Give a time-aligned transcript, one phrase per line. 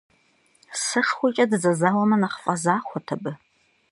[0.83, 3.31] СэшхуэкӀэ дызэзауэмэ, нэхъ фӀэзахуэт абы.